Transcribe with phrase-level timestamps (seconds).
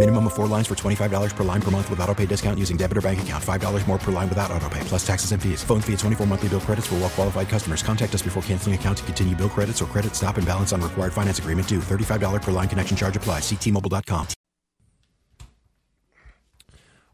[0.00, 2.78] Minimum of four lines for $25 per line per month with auto pay discount using
[2.78, 3.44] debit or bank account.
[3.44, 5.62] $5 more per line without auto pay, plus taxes and fees.
[5.62, 7.82] Phone fee at 24 monthly bill credits for well qualified customers.
[7.82, 10.80] Contact us before canceling account to continue bill credits or credit stop and balance on
[10.80, 11.80] required finance agreement due.
[11.80, 13.42] $35 per line connection charge applies.
[13.42, 14.26] Ctmobile.com.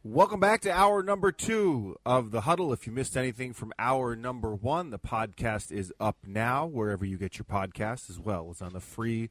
[0.04, 2.73] Welcome back to hour number two of the huddle.
[2.73, 7.18] If you missed anything from hour number one, the podcast is up now wherever you
[7.18, 9.28] get your podcasts, as well as on the free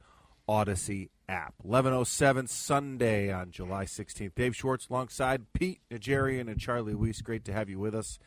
[0.47, 1.55] Odyssey app.
[1.61, 4.35] 1107 Sunday on July 16th.
[4.35, 7.21] Dave Schwartz alongside Pete Najarian and Charlie Weiss.
[7.21, 8.19] Great to have you with us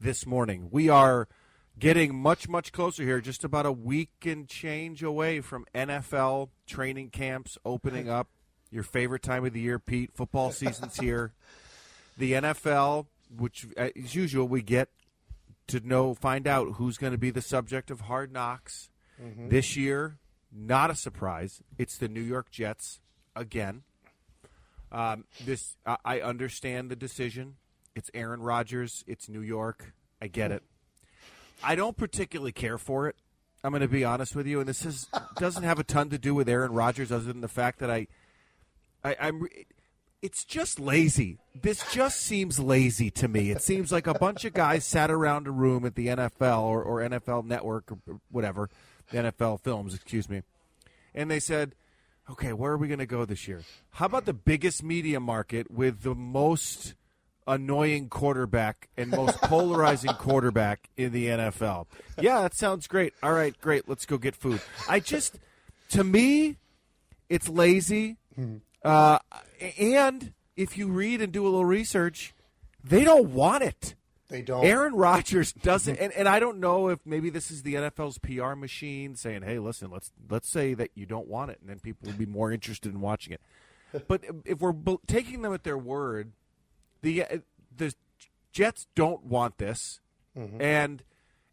[0.00, 0.68] this morning.
[0.70, 1.28] We are
[1.78, 7.10] getting much, much closer here, just about a week and change away from NFL training
[7.10, 8.28] camps opening up.
[8.70, 10.10] Your favorite time of the year, Pete.
[10.14, 11.32] Football season's here.
[12.18, 14.90] The NFL, which uh, as usual, we get
[15.68, 18.90] to know, find out who's going to be the subject of hard knocks
[19.20, 19.48] mm-hmm.
[19.48, 20.18] this year.
[20.52, 21.62] Not a surprise.
[21.78, 23.00] It's the New York Jets
[23.36, 23.82] again.
[24.92, 27.56] Um, this I, I understand the decision.
[27.94, 29.04] It's Aaron Rodgers.
[29.06, 29.94] It's New York.
[30.20, 30.62] I get it.
[31.62, 33.16] I don't particularly care for it.
[33.62, 35.06] I'm going to be honest with you, and this is
[35.36, 38.06] doesn't have a ton to do with Aaron Rodgers, other than the fact that I,
[39.04, 39.46] I I'm.
[40.22, 41.38] It's just lazy.
[41.54, 43.50] This just seems lazy to me.
[43.50, 46.82] It seems like a bunch of guys sat around a room at the NFL or,
[46.82, 48.68] or NFL Network or whatever,
[49.10, 50.42] the NFL Films, excuse me,
[51.14, 51.74] and they said,
[52.30, 53.62] "Okay, where are we going to go this year?
[53.92, 56.94] How about the biggest media market with the most
[57.46, 61.86] annoying quarterback and most polarizing quarterback in the NFL?"
[62.20, 63.14] Yeah, that sounds great.
[63.22, 63.88] All right, great.
[63.88, 64.60] Let's go get food.
[64.88, 65.38] I just,
[65.90, 66.56] to me,
[67.28, 68.16] it's lazy.
[68.82, 69.18] Uh,
[69.78, 72.34] and if you read and do a little research,
[72.82, 73.94] they don't want it.
[74.30, 74.64] They don't.
[74.64, 78.54] Aaron Rodgers doesn't, and, and I don't know if maybe this is the NFL's PR
[78.54, 82.08] machine saying, "Hey, listen, let's let's say that you don't want it, and then people
[82.10, 83.40] will be more interested in watching it."
[84.06, 86.30] But if we're taking them at their word,
[87.02, 87.38] the uh,
[87.76, 87.92] the
[88.52, 90.00] Jets don't want this,
[90.60, 91.02] and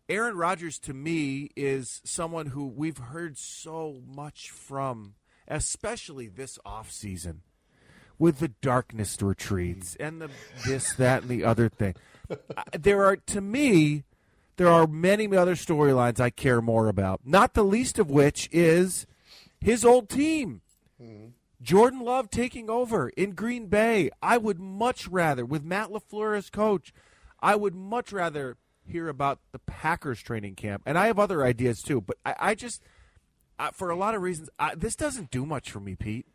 [0.07, 5.15] Aaron Rodgers to me is someone who we've heard so much from,
[5.47, 7.39] especially this offseason
[8.19, 10.29] with the darkness retreats and the
[10.65, 11.95] this, that, and the other thing.
[12.77, 14.03] There are, to me,
[14.57, 17.21] there are many other storylines I care more about.
[17.23, 19.05] Not the least of which is
[19.61, 20.61] his old team.
[21.61, 24.09] Jordan Love taking over in Green Bay.
[24.21, 26.93] I would much rather, with Matt LaFleur as coach,
[27.39, 30.83] I would much rather hear about the Packers training camp.
[30.85, 32.81] And I have other ideas too, but I, I just,
[33.59, 36.25] I, for a lot of reasons, I, this doesn't do much for me, Pete.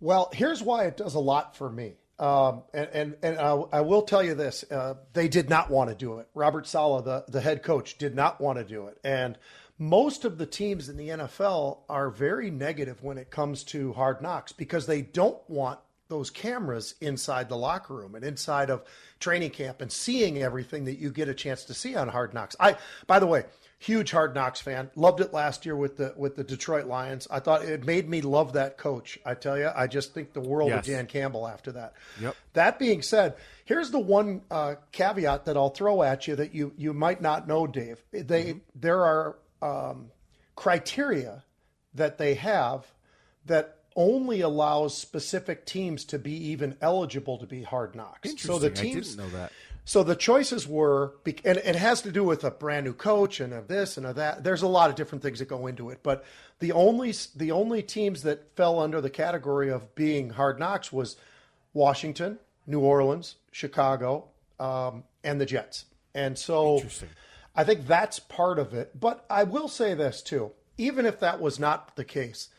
[0.00, 1.94] Well, here's why it does a lot for me.
[2.18, 5.90] Um, and and, and I, I will tell you this: uh, they did not want
[5.90, 6.28] to do it.
[6.34, 9.38] Robert Saleh, the the head coach, did not want to do it, and
[9.78, 14.20] most of the teams in the NFL are very negative when it comes to hard
[14.20, 15.78] knocks because they don't want
[16.08, 18.82] those cameras inside the locker room and inside of
[19.20, 22.56] training camp and seeing everything that you get a chance to see on hard knocks.
[22.58, 22.76] I,
[23.06, 23.44] by the way,
[23.78, 24.90] huge hard knocks fan.
[24.96, 27.28] Loved it last year with the with the Detroit Lions.
[27.30, 29.18] I thought it made me love that coach.
[29.24, 30.80] I tell you, I just think the world Yes.
[30.80, 31.94] of Dan Campbell after that.
[32.20, 32.36] Yep.
[32.54, 36.72] That being said, here's the one uh, caveat that I'll throw at you that you
[36.76, 38.02] you might not know, Dave.
[38.12, 40.10] They there are um,
[40.56, 41.44] criteria
[41.94, 42.86] that they have
[43.46, 48.30] that only allows specific teams to be even eligible to be hard knocks.
[48.40, 49.50] So the teams didn't know that.
[49.88, 53.54] So the choices were, and it has to do with a brand new coach and
[53.54, 54.44] of this and of that.
[54.44, 56.26] There's a lot of different things that go into it, but
[56.58, 61.16] the only the only teams that fell under the category of being hard knocks was
[61.72, 64.26] Washington, New Orleans, Chicago,
[64.60, 65.86] um, and the Jets.
[66.14, 66.82] And so,
[67.56, 69.00] I think that's part of it.
[69.00, 72.50] But I will say this too: even if that was not the case,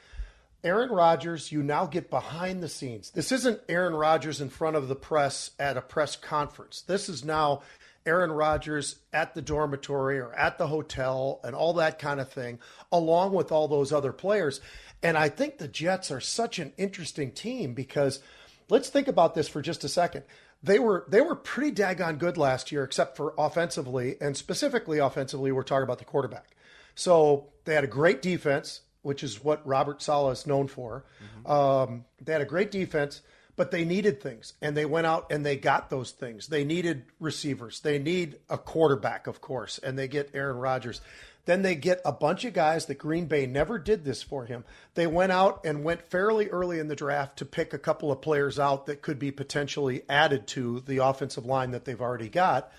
[0.63, 3.11] Aaron Rodgers, you now get behind the scenes.
[3.11, 6.81] This isn't Aaron Rodgers in front of the press at a press conference.
[6.81, 7.61] This is now
[8.05, 12.59] Aaron Rodgers at the dormitory or at the hotel and all that kind of thing,
[12.91, 14.59] along with all those other players.
[15.01, 18.19] And I think the Jets are such an interesting team because
[18.69, 20.23] let's think about this for just a second.
[20.61, 25.53] They were they were pretty daggone good last year, except for offensively, and specifically offensively,
[25.53, 26.47] we're talking about the quarterback.
[26.95, 31.05] So they had a great defense, which is what Robert Saleh is known for.
[31.23, 31.51] Mm-hmm.
[31.51, 33.21] Um, they had a great defense,
[33.55, 36.47] but they needed things, and they went out and they got those things.
[36.47, 37.81] They needed receivers.
[37.81, 41.01] They need a quarterback, of course, and they get Aaron Rodgers.
[41.45, 44.65] Then they get a bunch of guys that Green Bay never did this for him.
[44.93, 48.21] They went out and went fairly early in the draft to pick a couple of
[48.21, 52.71] players out that could be potentially added to the offensive line that they've already got.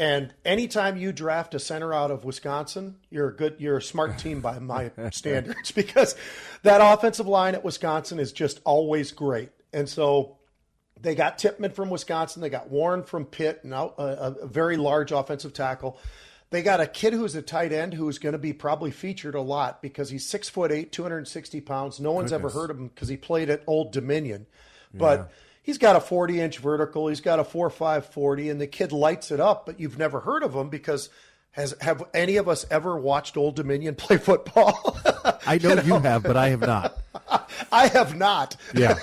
[0.00, 4.16] And anytime you draft a center out of Wisconsin, you're a good, you're a smart
[4.16, 6.16] team by my standards because
[6.62, 9.50] that offensive line at Wisconsin is just always great.
[9.74, 10.38] And so
[10.98, 15.12] they got Tippmann from Wisconsin, they got Warren from Pitt, now a, a very large
[15.12, 15.98] offensive tackle.
[16.48, 19.42] They got a kid who's a tight end who's going to be probably featured a
[19.42, 22.00] lot because he's six foot eight, 260 pounds.
[22.00, 22.52] No one's Goodness.
[22.52, 24.46] ever heard of him because he played at Old Dominion.
[24.94, 25.26] But yeah.
[25.62, 27.08] He's got a 40 inch vertical.
[27.08, 30.20] He's got a 4 5 40, and the kid lights it up, but you've never
[30.20, 31.08] heard of him because
[31.52, 34.98] has have any of us ever watched Old Dominion play football?
[35.46, 36.98] I know, you, know, you have, but I have not.
[37.72, 38.56] I have not.
[38.74, 38.96] Yeah.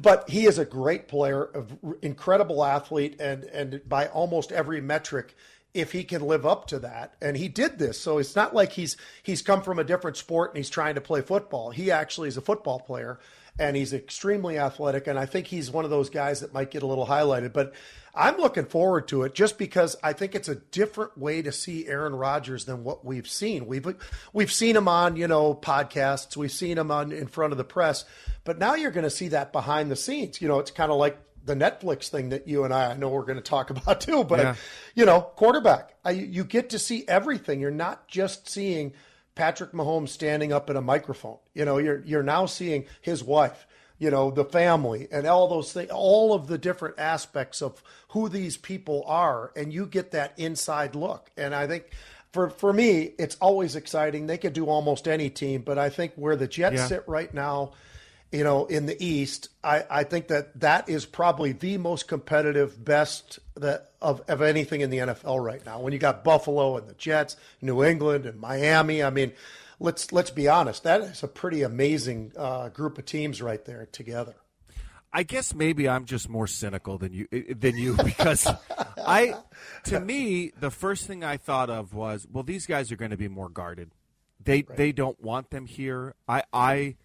[0.00, 1.66] but he is a great player,
[2.02, 5.34] incredible athlete, and and by almost every metric,
[5.74, 7.14] if he can live up to that.
[7.20, 8.00] And he did this.
[8.00, 11.00] So it's not like he's he's come from a different sport and he's trying to
[11.00, 11.70] play football.
[11.70, 13.18] He actually is a football player
[13.58, 16.82] and he's extremely athletic and I think he's one of those guys that might get
[16.82, 17.52] a little highlighted.
[17.52, 17.72] But
[18.14, 21.86] I'm looking forward to it just because I think it's a different way to see
[21.86, 23.66] Aaron Rodgers than what we've seen.
[23.66, 23.94] We've
[24.32, 27.64] we've seen him on, you know, podcasts, we've seen him on in front of the
[27.64, 28.06] press,
[28.44, 30.40] but now you're going to see that behind the scenes.
[30.40, 33.08] You know, it's kind of like the Netflix thing that you and I, I know
[33.08, 34.24] we're going to talk about too.
[34.24, 34.54] But yeah.
[34.94, 37.60] you know, quarterback, I, you get to see everything.
[37.60, 38.94] You're not just seeing
[39.36, 41.38] Patrick Mahomes standing up in a microphone.
[41.54, 43.68] You know, you're you're now seeing his wife.
[43.98, 48.28] You know, the family and all those things, all of the different aspects of who
[48.28, 51.30] these people are, and you get that inside look.
[51.36, 51.84] And I think
[52.32, 54.26] for for me, it's always exciting.
[54.26, 56.86] They could do almost any team, but I think where the Jets yeah.
[56.86, 57.72] sit right now
[58.32, 62.84] you know, in the East, I, I think that that is probably the most competitive,
[62.84, 65.80] best that of, of anything in the NFL right now.
[65.80, 69.32] When you got Buffalo and the Jets, New England and Miami, I mean,
[69.78, 73.86] let's let's be honest, that is a pretty amazing uh, group of teams right there
[73.92, 74.34] together.
[75.12, 78.46] I guess maybe I'm just more cynical than you than you because
[78.98, 79.34] I
[79.84, 83.16] to me the first thing I thought of was well these guys are going to
[83.16, 83.92] be more guarded.
[84.42, 84.76] They right.
[84.76, 86.14] they don't want them here.
[86.28, 86.96] I I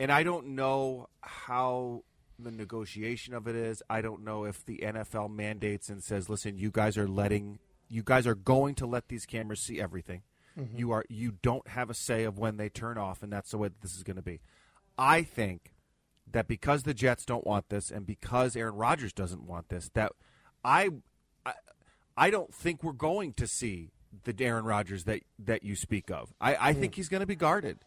[0.00, 2.04] and I don't know how
[2.38, 3.82] the negotiation of it is.
[3.90, 7.58] I don't know if the NFL mandates and says, "Listen, you guys are letting
[7.88, 10.22] you guys are going to let these cameras see everything.
[10.58, 10.78] Mm-hmm.
[10.78, 13.58] You are you don't have a say of when they turn off, and that's the
[13.58, 14.40] way this is going to be."
[14.98, 15.74] I think
[16.32, 20.12] that because the Jets don't want this, and because Aaron Rodgers doesn't want this, that
[20.64, 20.90] I
[21.44, 21.52] I,
[22.16, 23.90] I don't think we're going to see
[24.24, 26.32] the Aaron Rodgers that that you speak of.
[26.40, 26.80] I, I mm.
[26.80, 27.78] think he's going to be guarded.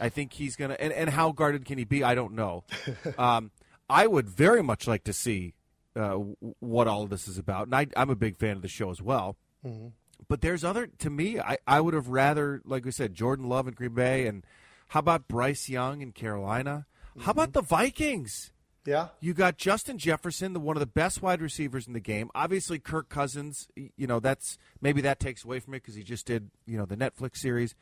[0.00, 2.04] I think he's going to, and, and how guarded can he be?
[2.04, 2.64] I don't know.
[3.18, 3.50] um,
[3.88, 5.54] I would very much like to see
[5.96, 6.14] uh,
[6.60, 7.66] what all of this is about.
[7.66, 9.36] And I, am a big fan of the show as well.
[9.64, 9.88] Mm-hmm.
[10.28, 13.66] But there's other, to me, I, I would have rather, like we said, Jordan Love
[13.66, 14.26] in Green Bay.
[14.26, 14.44] And
[14.88, 16.86] how about Bryce Young in Carolina?
[17.10, 17.20] Mm-hmm.
[17.22, 17.60] How about mm-hmm.
[17.60, 18.52] the Vikings?
[18.84, 19.08] Yeah.
[19.20, 22.30] You got Justin Jefferson, the one of the best wide receivers in the game.
[22.34, 26.26] Obviously, Kirk Cousins, you know, that's maybe that takes away from it because he just
[26.26, 27.74] did, you know, the Netflix series.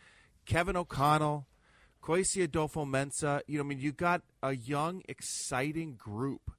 [0.46, 1.46] Kevin O'Connell,
[2.06, 3.42] Kwesi Adofo-Mensah.
[3.46, 6.52] You know, I mean, you got a young, exciting group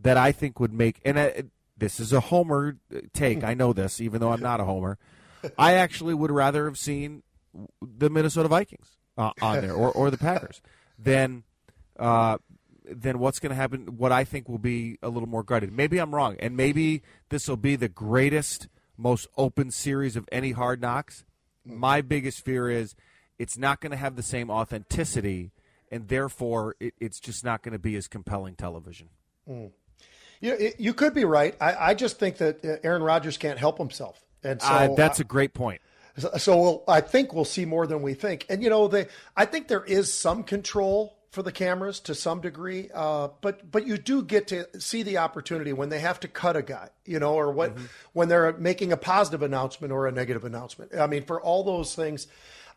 [0.00, 1.00] that I think would make.
[1.04, 1.30] And uh,
[1.76, 2.76] this is a homer
[3.12, 3.44] take.
[3.44, 4.98] I know this, even though I'm not a homer.
[5.58, 7.22] I actually would rather have seen
[7.80, 10.60] the Minnesota Vikings uh, on there or, or the Packers
[10.98, 11.44] than
[11.98, 12.38] uh,
[12.84, 13.96] than what's going to happen.
[13.96, 15.72] What I think will be a little more guarded.
[15.72, 18.68] Maybe I'm wrong, and maybe this will be the greatest,
[18.98, 21.24] most open series of any Hard Knocks.
[21.64, 22.94] My biggest fear is
[23.40, 25.50] it's not going to have the same authenticity,
[25.90, 29.08] and therefore it, it's just not going to be as compelling television.
[29.48, 29.70] Mm.
[30.42, 31.56] You, you could be right.
[31.58, 35.20] I, I, just think that uh, Aaron Rodgers can't help himself, and so uh, that's
[35.20, 35.80] a great point.
[36.36, 39.46] So we'll, I think we'll see more than we think, and you know, they, I
[39.46, 43.96] think there is some control for the cameras to some degree, uh, but but you
[43.96, 47.34] do get to see the opportunity when they have to cut a guy, you know,
[47.34, 47.84] or what mm-hmm.
[48.12, 50.94] when they're making a positive announcement or a negative announcement.
[50.94, 52.26] I mean, for all those things,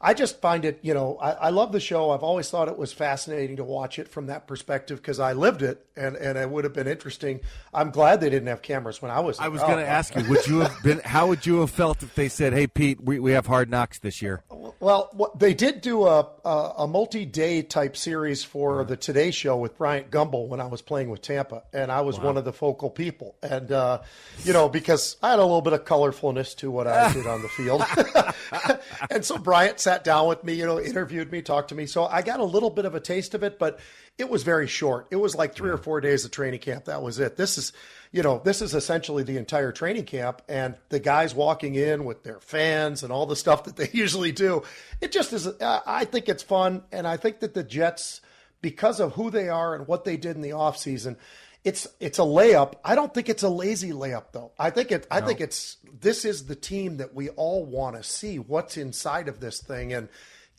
[0.04, 2.12] I just find it, you know, I, I, love the show.
[2.12, 5.62] I've always thought it was fascinating to watch it from that perspective because I lived
[5.62, 7.40] it, and and it would have been interesting.
[7.74, 9.40] I'm glad they didn't have cameras when I was.
[9.40, 11.00] I was going to ask you, would you have been?
[11.00, 14.00] How would you have felt if they said, "Hey, Pete, we, we have Hard Knocks
[14.00, 14.44] this year"?
[14.82, 18.90] Well, they did do a a, a multi-day type series for uh-huh.
[18.90, 22.18] the Today Show with Bryant Gumbel when I was playing with Tampa, and I was
[22.18, 22.26] wow.
[22.26, 24.02] one of the focal people, and uh,
[24.44, 27.42] you know because I had a little bit of colorfulness to what I did on
[27.42, 27.84] the field,
[29.10, 31.86] and so Bryant sat sat down with me, you know, interviewed me, talked to me.
[31.86, 33.80] So I got a little bit of a taste of it, but
[34.18, 35.08] it was very short.
[35.12, 36.86] It was like three or four days of training camp.
[36.86, 37.38] That was it.
[37.38, 37.74] This is,
[38.12, 42.24] you know, this is essentially the entire training camp, and the guys walking in with
[42.24, 44.64] their fans and all the stuff that they usually do.
[45.00, 45.46] It just is.
[45.46, 48.22] Uh, I think it's fun, and I think that the Jets,
[48.62, 51.18] because of who they are and what they did in the offseason,
[51.64, 52.74] it's it's a layup.
[52.84, 54.52] I don't think it's a lazy layup though.
[54.60, 55.28] I think it I no.
[55.28, 59.40] think it's this is the team that we all want to see what's inside of
[59.40, 60.10] this thing and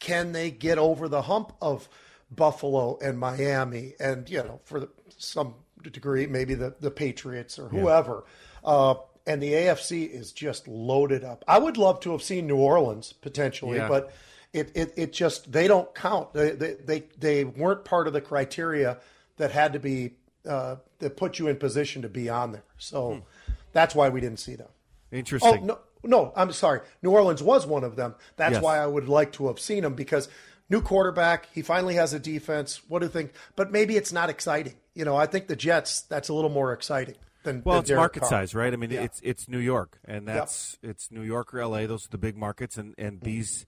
[0.00, 1.88] can they get over the hump of
[2.30, 7.68] Buffalo and Miami and you know for the, some degree maybe the the Patriots or
[7.68, 8.24] whoever.
[8.62, 8.70] Yeah.
[8.70, 8.94] Uh,
[9.26, 11.44] and the AFC is just loaded up.
[11.48, 13.88] I would love to have seen New Orleans potentially, yeah.
[13.88, 14.12] but
[14.52, 16.32] it, it, it just they don't count.
[16.32, 18.98] They, they they they weren't part of the criteria
[19.36, 20.14] that had to be
[20.48, 22.64] uh, that put you in position to be on there.
[22.78, 23.52] So hmm.
[23.72, 24.68] that's why we didn't see them.
[25.10, 25.60] Interesting.
[25.62, 26.80] Oh no, no, I'm sorry.
[27.02, 28.14] New Orleans was one of them.
[28.36, 28.62] That's yes.
[28.62, 30.28] why I would like to have seen them because
[30.68, 31.48] new quarterback.
[31.52, 32.80] He finally has a defense.
[32.88, 33.32] What do you think?
[33.56, 34.74] But maybe it's not exciting.
[34.94, 36.02] You know, I think the Jets.
[36.02, 37.16] That's a little more exciting.
[37.42, 38.28] Than, well, than it's Derek market Carr.
[38.30, 38.72] size, right?
[38.72, 39.02] I mean, yeah.
[39.02, 40.92] it's it's New York, and that's yep.
[40.92, 41.86] it's New York or L.A.
[41.86, 43.26] Those are the big markets, and and mm-hmm.
[43.26, 43.66] these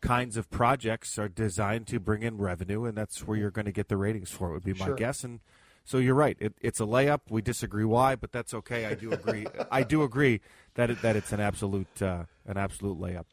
[0.00, 3.72] kinds of projects are designed to bring in revenue, and that's where you're going to
[3.72, 4.50] get the ratings for.
[4.50, 4.94] It would be my sure.
[4.94, 5.40] guess, and
[5.86, 6.36] so you're right.
[6.40, 7.20] It, it's a layup.
[7.30, 8.86] We disagree why, but that's okay.
[8.86, 9.46] I do agree.
[9.70, 10.40] I do agree
[10.74, 13.24] that it, that it's an absolute uh, an absolute layup.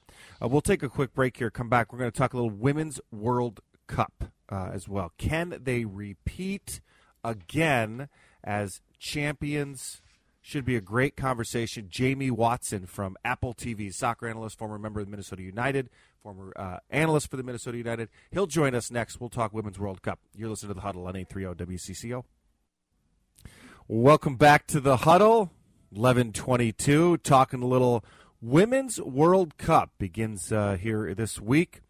[0.41, 1.49] Uh, we'll take a quick break here.
[1.49, 1.91] Come back.
[1.91, 5.11] We're going to talk a little Women's World Cup uh, as well.
[5.17, 6.79] Can they repeat
[7.23, 8.07] again
[8.43, 10.01] as champions?
[10.45, 11.87] Should be a great conversation.
[11.89, 15.89] Jamie Watson from Apple TV, soccer analyst, former member of the Minnesota United,
[16.21, 18.09] former uh, analyst for the Minnesota United.
[18.29, 19.21] He'll join us next.
[19.21, 20.19] We'll talk Women's World Cup.
[20.35, 22.25] You're listening to the Huddle on 830 WCCO.
[23.89, 25.51] Welcome back to the huddle.
[25.89, 28.03] 1122, talking a little
[28.41, 31.81] Women's World Cup begins uh, here this week.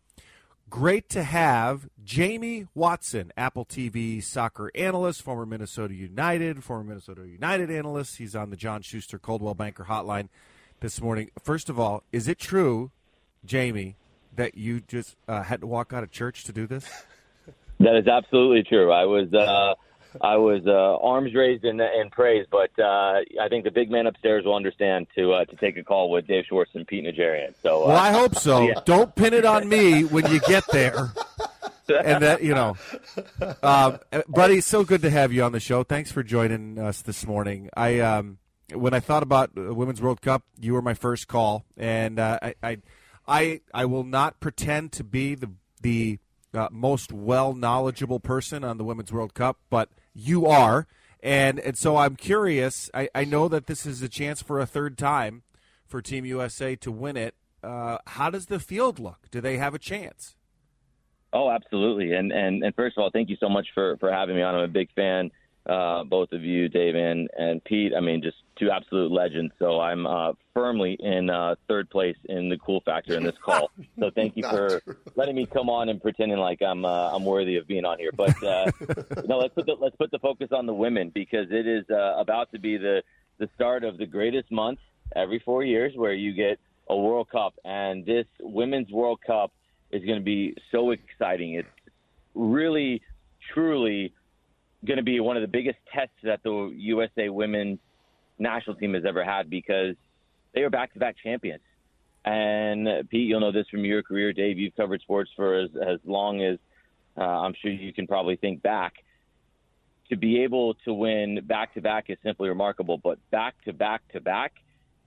[0.71, 7.69] Great to have Jamie Watson, Apple TV soccer analyst, former Minnesota United, former Minnesota United
[7.69, 8.17] analyst.
[8.17, 10.29] He's on the John Schuster Coldwell Banker Hotline
[10.79, 11.29] this morning.
[11.43, 12.89] First of all, is it true,
[13.45, 13.97] Jamie,
[14.35, 16.89] that you just uh, had to walk out of church to do this?
[17.79, 18.93] That is absolutely true.
[18.93, 19.33] I was.
[19.33, 19.73] Uh
[20.21, 24.07] I was uh, arms raised in, in praise, but uh, I think the big man
[24.07, 27.53] upstairs will understand to uh, to take a call with Dave Schwartz and Pete Najarian.
[27.61, 28.63] So, uh, well, I hope so.
[28.73, 28.79] Yeah.
[28.85, 31.11] Don't pin it on me when you get there.
[31.89, 32.77] and that you know,
[33.61, 35.83] um, buddy, so good to have you on the show.
[35.83, 37.69] Thanks for joining us this morning.
[37.75, 38.37] I um,
[38.73, 42.55] when I thought about Women's World Cup, you were my first call, and uh, I,
[42.63, 42.77] I,
[43.27, 45.51] I I will not pretend to be the
[45.81, 46.19] the
[46.53, 50.87] uh, most well knowledgeable person on the Women's World Cup, but you are.
[51.21, 52.89] And, and so I'm curious.
[52.93, 55.43] I, I know that this is a chance for a third time
[55.87, 57.35] for Team USA to win it.
[57.63, 59.29] Uh, how does the field look?
[59.31, 60.35] Do they have a chance?
[61.31, 62.13] Oh, absolutely.
[62.13, 64.53] And, and and first of all, thank you so much for, for having me on.
[64.53, 65.31] I'm a big fan
[65.65, 67.93] uh, both of you, Dave and, and Pete.
[67.95, 69.53] I mean, just two absolute legends.
[69.59, 73.71] So I'm uh, firmly in uh, third place in the cool factor in this call.
[73.99, 74.95] So thank you for true.
[75.15, 78.11] letting me come on and pretending like I'm uh, I'm worthy of being on here.
[78.11, 78.71] But uh,
[79.25, 82.15] no, let's put the, let's put the focus on the women because it is uh,
[82.17, 83.03] about to be the
[83.37, 84.79] the start of the greatest month
[85.15, 89.51] every four years where you get a World Cup, and this Women's World Cup
[89.91, 91.53] is going to be so exciting.
[91.53, 91.67] It's
[92.33, 93.01] really,
[93.53, 94.13] truly
[94.85, 97.79] going to be one of the biggest tests that the USA women's
[98.39, 99.95] national team has ever had because
[100.53, 101.61] they are back-to-back champions.
[102.25, 104.33] And Pete, you'll know this from your career.
[104.33, 106.57] Dave, you've covered sports for as, as long as
[107.17, 108.93] uh, I'm sure you can probably think back.
[110.09, 114.53] To be able to win back-to-back is simply remarkable, but back-to-back-to-back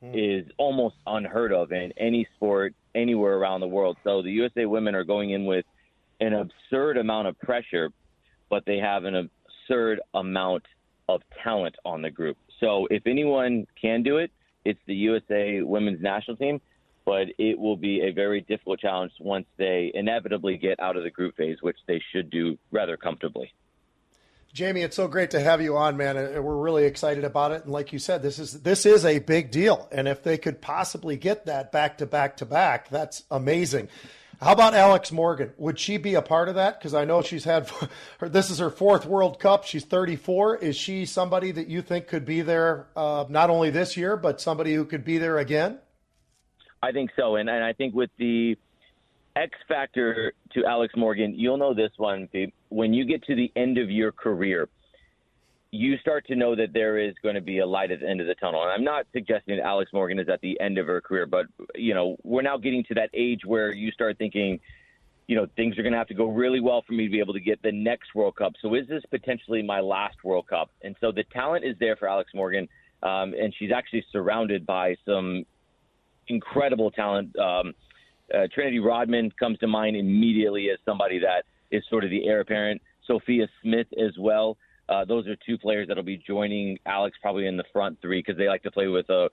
[0.02, 0.12] mm.
[0.14, 3.97] is almost unheard of in any sport anywhere around the world.
[4.04, 5.64] So the USA women are going in with
[6.21, 7.90] an absurd amount of pressure,
[8.49, 9.30] but they have an
[9.66, 10.64] absurd amount
[11.08, 12.37] of talent on the group.
[12.61, 14.30] So if anyone can do it,
[14.64, 16.61] it's the USA women's national team,
[17.04, 21.11] but it will be a very difficult challenge once they inevitably get out of the
[21.11, 23.52] group phase, which they should do rather comfortably.
[24.52, 26.16] Jamie, it's so great to have you on, man.
[26.16, 27.64] We're really excited about it.
[27.64, 29.87] And like you said, this is this is a big deal.
[29.92, 33.88] And if they could possibly get that back to back to back, that's amazing.
[34.40, 35.52] How about Alex Morgan?
[35.56, 36.78] Would she be a part of that?
[36.78, 37.68] Because I know she's had
[38.20, 39.64] her, this is her fourth World Cup.
[39.64, 40.58] She's 34.
[40.58, 44.40] Is she somebody that you think could be there uh, not only this year, but
[44.40, 45.78] somebody who could be there again?
[46.82, 48.56] I think so, and and I think with the
[49.34, 52.28] X factor to Alex Morgan, you'll know this one,
[52.68, 54.68] When you get to the end of your career,
[55.73, 58.20] you start to know that there is going to be a light at the end
[58.20, 58.62] of the tunnel.
[58.62, 61.46] And I'm not suggesting that Alex Morgan is at the end of her career, but
[61.75, 64.61] you know, we're now getting to that age where you start thinking,
[65.26, 67.18] you know, things are going to have to go really well for me to be
[67.18, 68.52] able to get the next World Cup.
[68.62, 70.70] So is this potentially my last World Cup?
[70.82, 72.68] And so the talent is there for Alex Morgan,
[73.02, 75.44] um, and she's actually surrounded by some
[76.28, 77.37] incredible talent.
[77.38, 77.75] Um,
[78.32, 82.40] uh, Trinity Rodman comes to mind immediately as somebody that is sort of the heir
[82.40, 82.80] apparent.
[83.06, 84.56] Sophia Smith as well.
[84.88, 88.38] Uh, those are two players that'll be joining Alex probably in the front three because
[88.38, 89.28] they like to play with a,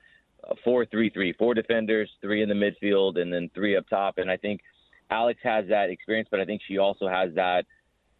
[0.46, 4.18] a four-three-three, four defenders, three in the midfield, and then three up top.
[4.18, 4.62] And I think
[5.10, 7.66] Alex has that experience, but I think she also has that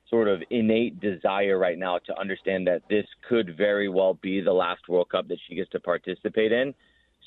[0.10, 4.54] sort of innate desire right now to understand that this could very well be the
[4.54, 6.74] last World Cup that she gets to participate in.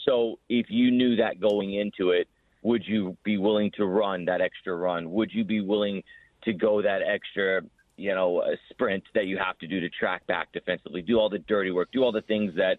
[0.05, 2.29] So if you knew that going into it,
[2.63, 5.11] would you be willing to run that extra run?
[5.11, 6.03] Would you be willing
[6.45, 7.63] to go that extra
[7.97, 11.29] you know, a sprint that you have to do to track back defensively, do all
[11.29, 12.79] the dirty work, do all the things that,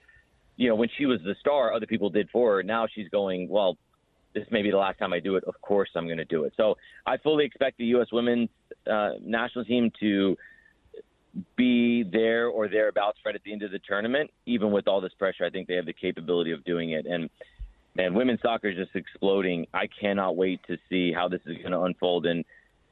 [0.58, 2.64] you know, when she was the star, other people did for her.
[2.64, 3.78] Now she's going, well,
[4.34, 5.44] this may be the last time I do it.
[5.46, 6.54] Of course I'm going to do it.
[6.58, 8.08] So I fully expect the U.S.
[8.12, 8.50] women's
[8.90, 10.38] uh, national team to
[11.56, 14.30] be there or thereabouts right at the end of the tournament.
[14.46, 17.06] Even with all this pressure, I think they have the capability of doing it.
[17.06, 17.30] And
[17.96, 19.66] man, women's soccer is just exploding.
[19.74, 22.26] I cannot wait to see how this is going to unfold.
[22.26, 22.46] And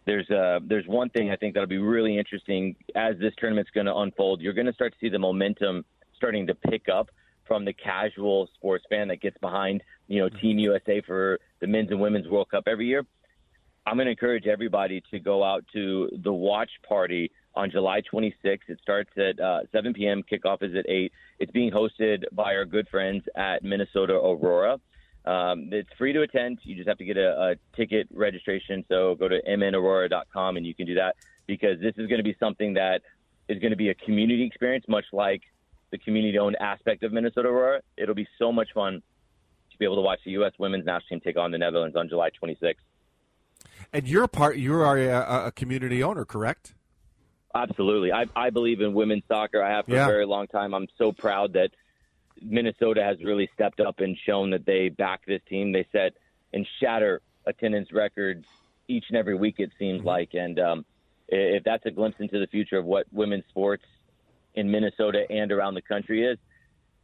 [0.05, 3.87] there's uh, there's one thing I think that'll be really interesting as this tournament's going
[3.87, 4.41] to unfold.
[4.41, 5.83] You're going to start to see the momentum
[6.15, 7.09] starting to pick up
[7.45, 11.91] from the casual sports fan that gets behind, you know, Team USA for the men's
[11.91, 13.05] and women's World Cup every year.
[13.85, 18.59] I'm going to encourage everybody to go out to the watch party on July 26th.
[18.67, 20.23] It starts at uh, 7 p.m.
[20.23, 21.11] Kickoff is at 8.
[21.39, 24.79] It's being hosted by our good friends at Minnesota Aurora.
[25.25, 26.59] Um, it's free to attend.
[26.63, 28.85] You just have to get a, a ticket registration.
[28.87, 31.15] So go to mnaurora.com and you can do that
[31.47, 33.01] because this is going to be something that
[33.47, 35.41] is going to be a community experience, much like
[35.91, 37.81] the community-owned aspect of Minnesota Aurora.
[37.97, 39.01] It'll be so much fun
[39.71, 40.53] to be able to watch the U.S.
[40.59, 42.75] women's national team take on the Netherlands on July 26th.
[43.93, 44.57] And you're part.
[44.57, 46.73] You are a, a community owner, correct?
[47.53, 48.11] Absolutely.
[48.11, 49.63] I, I believe in women's soccer.
[49.63, 50.05] I have for yeah.
[50.05, 50.73] a very long time.
[50.75, 51.71] I'm so proud that–
[52.47, 55.71] Minnesota has really stepped up and shown that they back this team.
[55.71, 56.13] They set
[56.53, 58.45] and shatter attendance records
[58.87, 60.07] each and every week, it seems mm-hmm.
[60.07, 60.33] like.
[60.33, 60.85] And um,
[61.27, 63.83] if that's a glimpse into the future of what women's sports
[64.53, 66.37] in Minnesota and around the country is,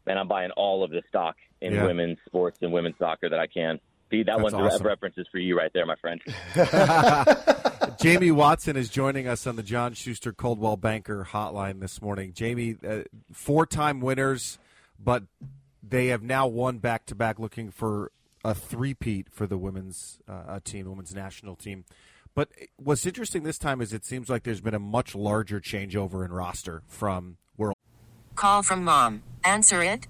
[0.05, 1.85] then I'm buying all of the stock in yeah.
[1.85, 3.79] women's sports and women's soccer that I can.
[4.09, 4.87] Pete, that That's one's awesome.
[4.87, 6.21] references for you right there, my friend.
[8.01, 12.33] Jamie Watson is joining us on the John Schuster Coldwell Banker Hotline this morning.
[12.33, 14.59] Jamie, uh, four-time winners
[15.03, 15.23] but
[15.81, 18.11] they have now won back to back, looking for
[18.43, 21.85] a three-peat for the women's uh, team, women's national team.
[22.33, 26.23] But what's interesting this time is it seems like there's been a much larger changeover
[26.23, 27.75] in roster from World.
[28.35, 29.23] Call from mom.
[29.43, 30.07] Answer it.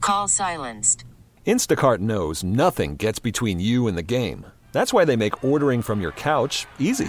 [0.00, 1.04] Call silenced.
[1.46, 4.46] Instacart knows nothing gets between you and the game.
[4.72, 7.08] That's why they make ordering from your couch easy.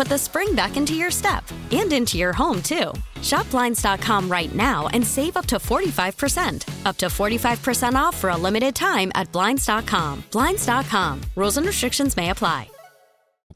[0.01, 2.91] put the spring back into your step and into your home, too.
[3.21, 6.85] Shop Blinds.com right now and save up to 45%.
[6.87, 10.23] Up to 45% off for a limited time at Blinds.com.
[10.31, 11.21] Blinds.com.
[11.35, 12.67] Rules and restrictions may apply.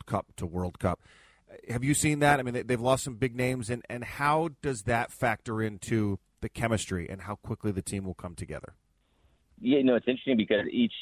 [0.05, 0.99] Cup to World Cup.
[1.67, 2.39] Have you seen that?
[2.39, 6.19] I mean, they- they've lost some big names, and, and how does that factor into
[6.41, 8.75] the chemistry and how quickly the team will come together?
[9.59, 10.93] Yeah, no, it's interesting because each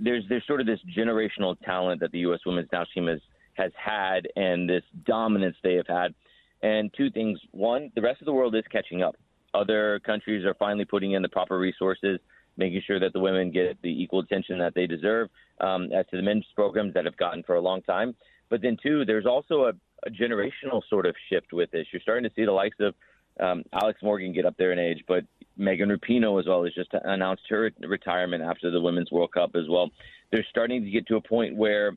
[0.00, 2.40] there's there's sort of this generational talent that the U.S.
[2.44, 3.20] Women's National Team has
[3.58, 6.14] has had, and this dominance they have had.
[6.62, 9.16] And two things: one, the rest of the world is catching up.
[9.54, 12.18] Other countries are finally putting in the proper resources,
[12.56, 15.28] making sure that the women get the equal attention that they deserve.
[15.60, 18.14] Um, as to the men's programs that have gotten for a long time,
[18.48, 19.72] but then two, there's also a,
[20.06, 21.86] a generational sort of shift with this.
[21.92, 22.94] You're starting to see the likes of
[23.40, 25.24] um, Alex Morgan get up there in age, but
[25.56, 29.68] Megan Rapinoe as well has just announced her retirement after the Women's World Cup as
[29.68, 29.90] well.
[30.30, 31.96] They're starting to get to a point where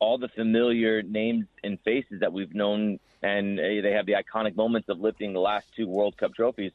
[0.00, 4.56] all the familiar names and faces that we've known, and uh, they have the iconic
[4.56, 6.72] moments of lifting the last two World Cup trophies.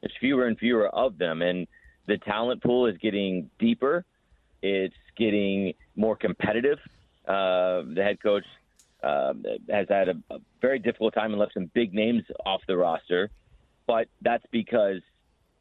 [0.00, 1.66] There's fewer and fewer of them, and
[2.06, 4.04] the talent pool is getting deeper.
[4.62, 6.78] It's getting more competitive.
[7.26, 8.44] Uh, the head coach
[9.02, 9.34] uh,
[9.70, 13.30] has had a, a very difficult time and left some big names off the roster,
[13.86, 15.00] but that's because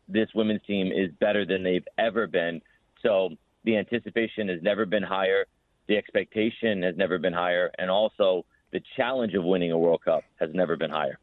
[0.07, 2.61] this women's team is better than they've ever been.
[3.01, 3.29] So
[3.63, 5.45] the anticipation has never been higher,
[5.87, 10.23] the expectation has never been higher, and also the challenge of winning a World Cup
[10.39, 11.19] has never been higher.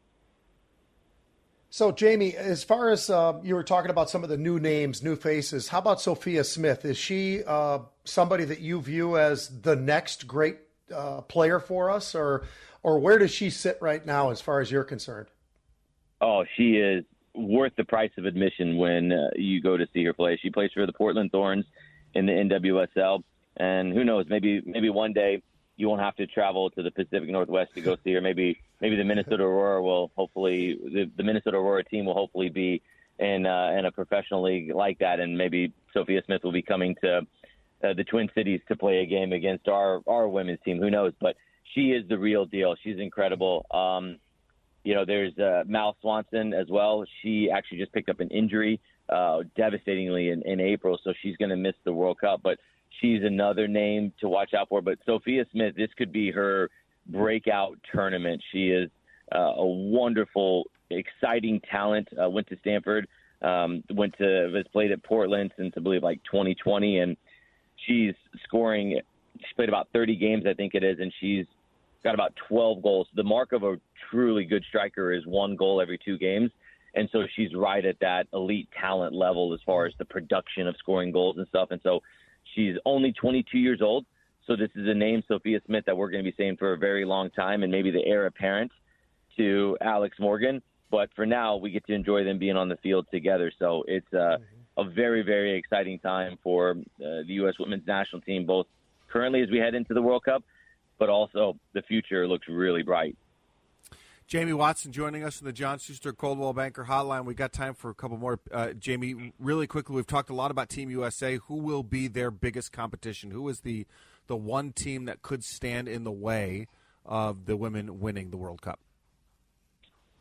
[1.69, 5.01] So, Jamie, as far as uh, you were talking about some of the new names,
[5.01, 6.85] new faces, how about Sophia Smith?
[6.85, 10.59] Is she uh, somebody that you view as the next great
[10.93, 12.45] uh, player for us, or
[12.83, 15.29] or where does she sit right now as far as you're concerned?
[16.21, 20.13] Oh, she is worth the price of admission when uh, you go to see her
[20.13, 20.37] play.
[20.41, 21.65] She plays for the Portland Thorns
[22.13, 23.23] in the NWSL,
[23.57, 25.41] and who knows, maybe maybe one day
[25.75, 28.21] you won't have to travel to the Pacific Northwest to go see her.
[28.21, 32.81] Maybe maybe the Minnesota Aurora will hopefully the, the Minnesota Aurora team will hopefully be
[33.19, 36.95] in uh, in a professional league like that, and maybe Sophia Smith will be coming
[37.01, 37.17] to
[37.83, 40.79] uh, the Twin Cities to play a game against our our women's team.
[40.79, 41.13] Who knows?
[41.19, 41.35] But
[41.73, 42.75] she is the real deal.
[42.83, 43.65] She's incredible.
[43.71, 44.17] Um,
[44.83, 47.05] you know, there's uh, Mal Swanson as well.
[47.21, 51.49] She actually just picked up an injury, uh, devastatingly in, in April, so she's going
[51.51, 52.41] to miss the World Cup.
[52.43, 52.59] But
[53.03, 54.81] she's another name to watch out for.
[54.81, 56.69] But Sophia Smith, this could be her
[57.07, 58.41] breakout tournament.
[58.51, 58.89] She is
[59.35, 62.07] uh, a wonderful, exciting talent.
[62.21, 63.07] Uh, went to Stanford,
[63.41, 67.17] um, went to has played at Portland since I believe like 2020, and
[67.85, 68.99] she's scoring.
[69.39, 71.45] She played about 30 games, I think it is, and she's
[72.03, 73.07] got about 12 goals.
[73.15, 76.51] The mark of a truly good striker is one goal every two games.
[76.95, 80.75] And so she's right at that elite talent level as far as the production of
[80.77, 81.69] scoring goals and stuff.
[81.71, 82.01] And so
[82.53, 84.05] she's only 22 years old.
[84.45, 86.77] So this is a name, Sophia Smith, that we're going to be saying for a
[86.77, 88.71] very long time and maybe the heir apparent
[89.37, 90.61] to Alex Morgan.
[90.91, 93.51] But for now, we get to enjoy them being on the field together.
[93.57, 94.37] So it's uh,
[94.77, 97.55] a very, very exciting time for uh, the U.S.
[97.59, 98.67] women's national team, both
[99.11, 100.43] currently as we head into the World Cup,
[100.99, 103.15] but also the future looks really bright.
[104.27, 107.25] Jamie Watson joining us in the John Schuster Coldwell Banker Hotline.
[107.25, 108.39] We got time for a couple more.
[108.51, 111.37] Uh, Jamie, really quickly, we've talked a lot about Team USA.
[111.47, 113.31] Who will be their biggest competition?
[113.31, 113.85] Who is the
[114.27, 116.67] the one team that could stand in the way
[117.05, 118.79] of the women winning the World Cup?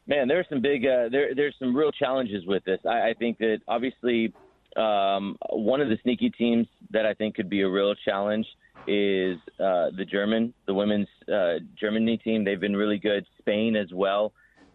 [0.07, 2.81] Man, there's some big, uh, there, there's some real challenges with this.
[2.85, 4.33] I, I think that obviously
[4.77, 8.47] um, one of the sneaky teams that I think could be a real challenge
[8.87, 12.45] is uh, the German, the women's uh, Germany team.
[12.45, 13.27] They've been really good.
[13.39, 14.33] Spain as well.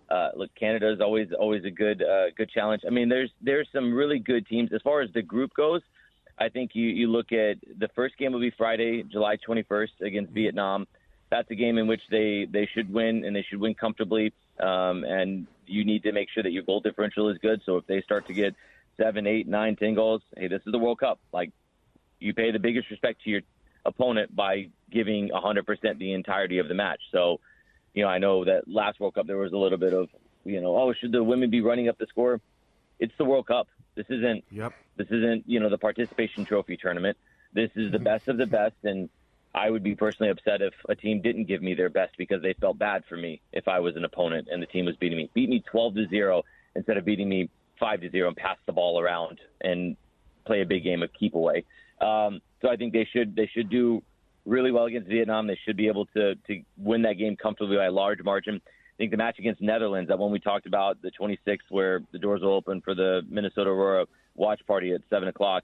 [0.10, 2.84] Uh, look, Canada is always always a good uh, good challenge.
[2.88, 5.82] I mean, there's there's some really good teams as far as the group goes.
[6.40, 10.32] I think you you look at the first game will be Friday, July 21st against
[10.32, 10.88] Vietnam.
[11.30, 14.34] That's a game in which they they should win and they should win comfortably.
[14.60, 17.62] Um, and you need to make sure that your goal differential is good.
[17.66, 18.56] So if they start to get
[18.96, 21.20] seven, eight, nine, ten goals, hey, this is the World Cup.
[21.34, 21.52] Like
[22.20, 23.42] you pay the biggest respect to your
[23.88, 27.02] opponent by giving 100% the entirety of the match.
[27.12, 27.40] So,
[27.94, 30.10] you know, I know that last World Cup there was a little bit of,
[30.46, 32.40] you know, oh, should the women be running up the score?
[33.00, 33.68] It's the World Cup.
[33.96, 34.44] This isn't.
[34.52, 34.74] Yep.
[34.98, 37.18] This isn't, you know, the participation trophy tournament.
[37.54, 39.10] This is the best of the best, and
[39.56, 42.54] I would be personally upset if a team didn't give me their best because they
[42.54, 45.30] felt bad for me if I was an opponent and the team was beating me.
[45.34, 46.44] Beat me 12 to zero
[46.76, 49.98] instead of beating me five to zero and pass the ball around and
[50.46, 51.66] play a big game of keep away.
[52.02, 54.02] Um, so I think they should they should do
[54.46, 55.48] really well against Vietnam.
[55.48, 58.62] They should be able to to win that game comfortably by a large margin.
[58.66, 62.18] I think the match against Netherlands, that one we talked about, the 26th, where the
[62.18, 65.64] doors will open for the Minnesota Aurora watch party at seven o'clock.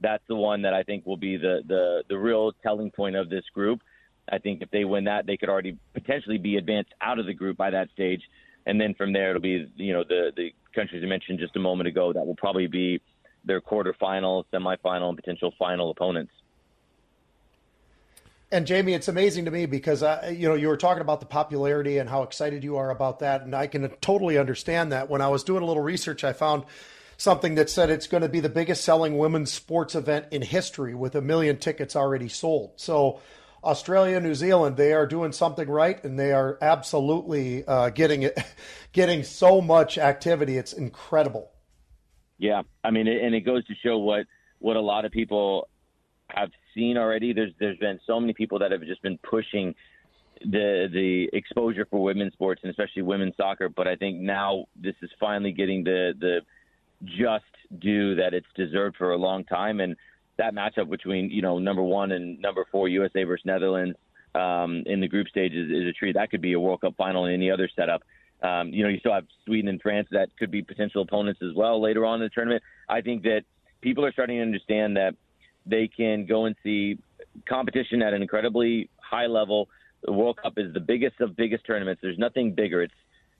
[0.00, 3.30] That's the one that I think will be the the the real telling point of
[3.30, 3.80] this group.
[4.30, 7.34] I think if they win that, they could already potentially be advanced out of the
[7.34, 8.22] group by that stage,
[8.66, 11.60] and then from there it'll be you know the the countries I mentioned just a
[11.60, 13.00] moment ago that will probably be
[13.44, 16.32] their quarterfinal, semifinal, and potential final opponents.
[18.54, 21.98] And Jamie, it's amazing to me because you know you were talking about the popularity
[21.98, 25.10] and how excited you are about that, and I can totally understand that.
[25.10, 26.64] When I was doing a little research, I found
[27.16, 30.94] something that said it's going to be the biggest selling women's sports event in history,
[30.94, 32.74] with a million tickets already sold.
[32.76, 33.20] So,
[33.64, 38.38] Australia, New Zealand, they are doing something right, and they are absolutely uh, getting it,
[38.92, 40.58] getting so much activity.
[40.58, 41.50] It's incredible.
[42.38, 44.26] Yeah, I mean, and it goes to show what
[44.58, 45.68] what a lot of people
[46.28, 47.32] have seen already.
[47.32, 49.74] There's there's been so many people that have just been pushing
[50.40, 53.68] the the exposure for women's sports and especially women's soccer.
[53.68, 56.40] But I think now this is finally getting the the
[57.04, 57.44] just
[57.78, 59.80] due that it's deserved for a long time.
[59.80, 59.96] And
[60.36, 63.96] that matchup between you know number one and number four USA versus Netherlands
[64.34, 66.14] um, in the group stage is, is a treat.
[66.14, 68.02] That could be a World Cup final in any other setup.
[68.44, 71.54] Um, you know, you still have Sweden and France that could be potential opponents as
[71.54, 72.62] well later on in the tournament.
[72.88, 73.44] I think that
[73.80, 75.14] people are starting to understand that
[75.64, 76.98] they can go and see
[77.48, 79.70] competition at an incredibly high level.
[80.02, 82.02] The World Cup is the biggest of biggest tournaments.
[82.02, 82.82] There's nothing bigger.
[82.82, 82.94] It's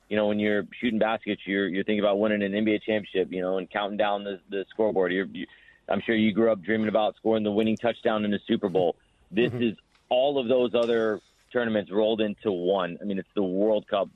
[0.09, 3.43] you know when you're shooting baskets, you're you're thinking about winning an NBA championship, you
[3.43, 5.13] know, and counting down the the scoreboard.
[5.13, 5.47] You're, you,
[5.87, 8.97] I'm sure you grew up dreaming about scoring the winning touchdown in the Super Bowl.
[9.31, 9.65] This mm-hmm.
[9.65, 9.77] is
[10.09, 11.21] all of those other
[11.53, 12.97] tournaments rolled into one.
[13.03, 14.09] I mean, it's the World Cup.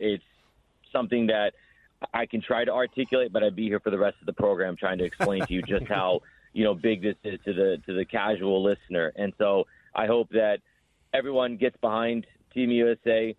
[0.00, 0.24] It's
[0.92, 1.54] something that
[2.12, 4.76] I can try to articulate, but I'd be here for the rest of the program
[4.76, 6.20] trying to explain to you just how
[6.52, 9.12] you know big this is to the to the casual listener.
[9.16, 10.58] And so I hope that
[11.14, 13.34] everyone gets behind Team USA,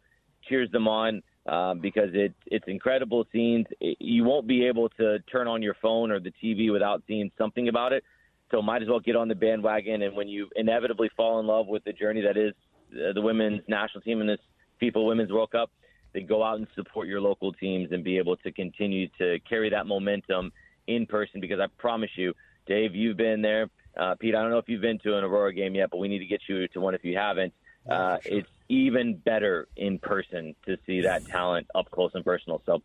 [0.48, 1.22] cheers them on.
[1.46, 3.66] Um, because it's it's incredible scenes.
[3.82, 7.32] It, you won't be able to turn on your phone or the TV without seeing
[7.38, 8.06] something about it.
[8.50, 10.04] So might as well get on the bandwagon.
[10.04, 12.54] And when you inevitably fall in love with the journey that is
[12.94, 14.40] uh, the women's national team in this
[14.82, 15.72] FIFA Women's World Cup,
[16.14, 19.70] then go out and support your local teams and be able to continue to carry
[19.70, 20.52] that momentum
[20.88, 21.42] in person.
[21.42, 22.34] Because I promise you,
[22.68, 23.70] Dave, you've been there.
[23.96, 26.08] Uh, Pete, I don't know if you've been to an Aurora game yet, but we
[26.08, 27.54] need to get you to one if you haven't.
[27.90, 28.40] Uh, sure.
[28.40, 32.62] It's even better in person to see that talent up close and personal.
[32.66, 32.82] So,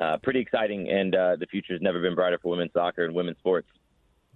[0.00, 3.14] uh, pretty exciting, and uh, the future has never been brighter for women's soccer and
[3.14, 3.68] women's sports.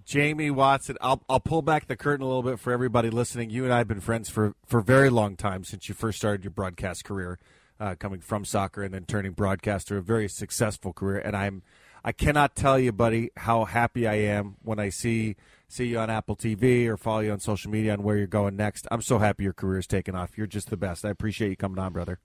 [0.05, 3.49] Jamie Watson, I'll, I'll pull back the curtain a little bit for everybody listening.
[3.49, 6.17] You and I have been friends for, for a very long time since you first
[6.17, 7.39] started your broadcast career,
[7.79, 11.19] uh, coming from soccer and then turning broadcaster, a very successful career.
[11.19, 11.63] And I'm
[12.03, 15.35] I cannot tell you, buddy, how happy I am when I see
[15.67, 18.55] see you on Apple TV or follow you on social media on where you're going
[18.55, 18.87] next.
[18.89, 20.37] I'm so happy your career is taking off.
[20.37, 21.03] You're just the best.
[21.03, 22.19] I appreciate you coming on, brother.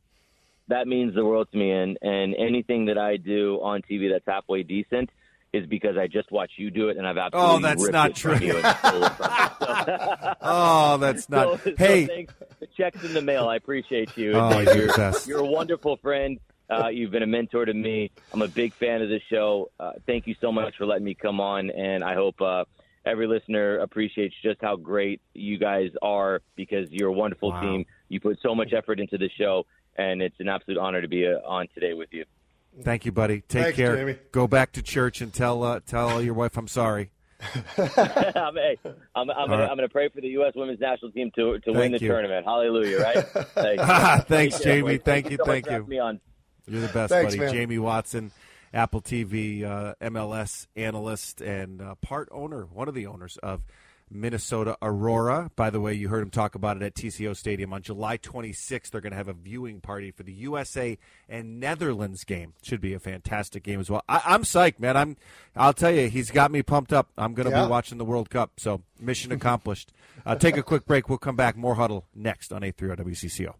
[0.69, 4.25] That means the world to me, and and anything that I do on TV that's
[4.27, 5.11] halfway decent
[5.53, 8.39] is because I just watched you do it, and I've absolutely oh, that's not true.
[10.41, 11.63] oh, that's not.
[11.63, 12.35] So, hey, so thanks.
[12.61, 13.49] the check's in the mail.
[13.49, 14.33] I appreciate you.
[14.33, 16.39] Oh, you're, you're, you're a wonderful friend.
[16.71, 18.11] Uh, you've been a mentor to me.
[18.33, 19.71] I'm a big fan of this show.
[19.79, 22.65] Uh, thank you so much for letting me come on, and I hope uh,
[23.05, 27.61] every listener appreciates just how great you guys are because you're a wonderful wow.
[27.61, 27.87] team.
[28.09, 31.27] You put so much effort into the show, and it's an absolute honor to be
[31.27, 32.25] uh, on today with you.
[32.81, 33.43] Thank you, buddy.
[33.43, 33.97] Take Thanks, care.
[33.97, 34.19] Jamie.
[34.33, 37.11] Go back to church and tell uh, tell your wife I'm sorry.
[37.77, 38.79] I'm, hey,
[39.17, 39.75] I'm, I'm going right.
[39.77, 40.53] to pray for the U.S.
[40.55, 42.09] women's national team to to win the you.
[42.09, 42.47] tournament.
[42.47, 42.99] Hallelujah!
[43.01, 43.17] Right?
[43.55, 44.99] Thanks, Thanks Jamie.
[44.99, 45.37] Thank you.
[45.39, 45.85] So thank you.
[45.85, 46.21] Me on.
[46.67, 47.47] You're the best, Thanks, buddy.
[47.47, 47.53] man.
[47.53, 48.31] Jamie Watson,
[48.73, 53.63] Apple TV uh, MLS analyst and uh, part owner, one of the owners of
[54.15, 55.51] Minnesota Aurora.
[55.57, 58.91] By the way, you heard him talk about it at TCO Stadium on July 26th.
[58.91, 60.99] They're going to have a viewing party for the USA
[61.29, 62.55] and Netherlands game.
[62.63, 64.03] Should be a fantastic game as well.
[64.09, 64.97] I, am psyched, man.
[64.97, 65.17] I'm.
[65.57, 67.11] I'll tell you, he's got me pumped up.
[67.17, 67.65] I'm going to Yeah.
[67.65, 68.53] be watching the World Cup.
[68.59, 69.93] So mission accomplished.
[70.27, 71.09] uh, take a quick break.
[71.09, 71.57] We'll come back.
[71.57, 73.55] More huddle next on 830 WCCO.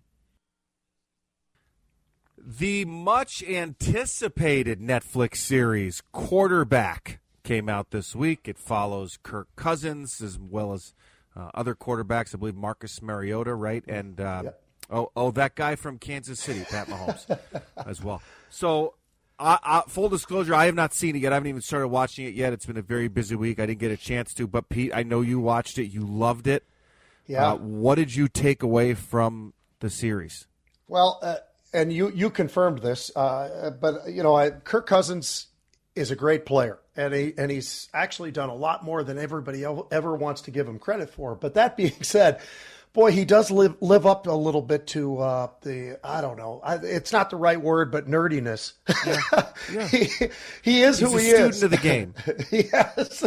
[2.45, 8.49] The much anticipated Netflix series Quarterback came out this week.
[8.49, 10.95] It follows Kirk Cousins as well as
[11.37, 12.35] uh, other quarterbacks.
[12.35, 13.85] I believe Marcus Mariota, right?
[13.87, 14.53] And uh,
[14.91, 17.39] oh, oh, that guy from Kansas City, Pat Mahomes,
[17.87, 18.23] as well.
[18.51, 18.95] So,
[19.39, 21.33] I, I, full disclosure, I have not seen it yet.
[21.33, 22.53] I haven't even started watching it yet.
[22.53, 23.59] It's been a very busy week.
[23.59, 24.47] I didn't get a chance to.
[24.47, 25.87] But Pete, I know you watched it.
[25.87, 26.65] You loved it.
[27.27, 27.53] Yeah.
[27.53, 30.47] Uh, what did you take away from the series?
[30.89, 31.37] Well, uh,
[31.73, 35.47] and you you confirmed this, uh, but you know, I, Kirk Cousins
[35.95, 39.65] is a great player, and he and he's actually done a lot more than everybody
[39.65, 41.35] ever wants to give him credit for.
[41.35, 42.41] But that being said,
[42.93, 46.61] boy, he does live live up a little bit to uh, the I don't know,
[46.63, 48.75] I, it's not the right word, but nerdiness.
[49.07, 49.47] Yeah.
[49.73, 49.89] yeah.
[49.89, 50.09] he,
[50.63, 51.63] he is He's who a he student is.
[51.63, 52.15] of the game.
[52.51, 53.25] yes.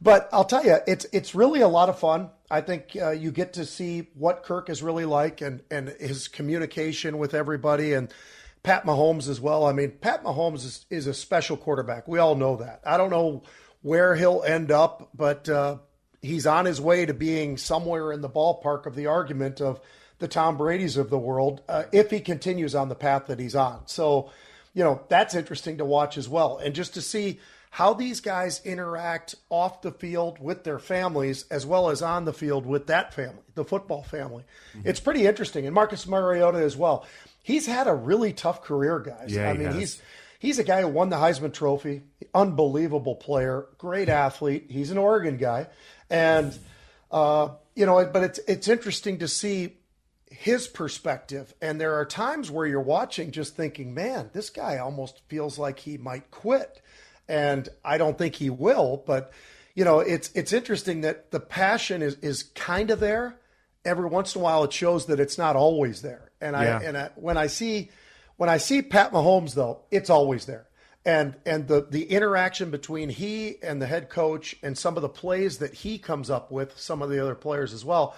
[0.00, 2.30] but I'll tell you, it's it's really a lot of fun.
[2.50, 6.28] I think uh, you get to see what Kirk is really like and and his
[6.28, 8.12] communication with everybody and
[8.62, 9.66] Pat Mahomes as well.
[9.66, 12.06] I mean, Pat Mahomes is, is a special quarterback.
[12.06, 12.80] We all know that.
[12.84, 13.42] I don't know
[13.82, 15.78] where he'll end up, but uh,
[16.20, 19.80] he's on his way to being somewhere in the ballpark of the argument of
[20.20, 23.56] the Tom Brady's of the world uh, if he continues on the path that he's
[23.56, 23.82] on.
[23.86, 24.30] So,
[24.72, 26.58] you know, that's interesting to watch as well.
[26.58, 31.66] And just to see how these guys interact off the field with their families as
[31.66, 34.44] well as on the field with that family, the football family.
[34.76, 34.88] Mm-hmm.
[34.88, 35.64] It's pretty interesting.
[35.66, 37.06] And Marcus Mariota as well.
[37.42, 39.34] He's had a really tough career, guys.
[39.34, 39.74] Yeah, I mean, has.
[39.76, 40.02] he's
[40.38, 42.02] he's a guy who won the Heisman Trophy,
[42.34, 44.66] unbelievable player, great athlete.
[44.68, 45.68] He's an Oregon guy,
[46.10, 46.56] and
[47.10, 49.76] uh, you know, but it's it's interesting to see
[50.30, 51.54] his perspective.
[51.60, 55.78] And there are times where you're watching, just thinking, man, this guy almost feels like
[55.78, 56.80] he might quit,
[57.28, 59.02] and I don't think he will.
[59.06, 59.32] But
[59.74, 63.38] you know, it's it's interesting that the passion is is kind of there.
[63.84, 66.30] Every once in a while, it shows that it's not always there.
[66.42, 66.80] And I Yeah.
[66.82, 67.90] and I, when I see
[68.36, 70.66] when I see Pat Mahomes though, it's always there.
[71.04, 75.08] And and the the interaction between he and the head coach and some of the
[75.08, 78.14] plays that he comes up with, some of the other players as well,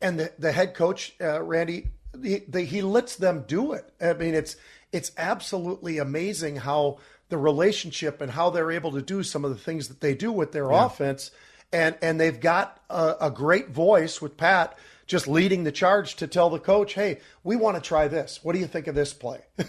[0.00, 3.92] and the the head coach uh, Randy, the, the, he lets them do it.
[4.00, 4.56] I mean, it's
[4.92, 6.98] it's absolutely amazing how
[7.28, 10.30] the relationship and how they're able to do some of the things that they do
[10.30, 11.30] with their offense,
[11.72, 16.26] and and they've got a, a great voice with Pat just leading the charge to
[16.26, 18.40] tell the coach, hey, we want to try this.
[18.42, 19.40] What do you think of this play?